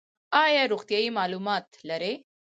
[0.43, 2.13] ایا روغتیایی معلومات لرئ؟